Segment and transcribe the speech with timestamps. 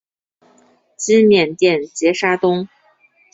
[0.97, 2.67] 今缅甸杰沙东。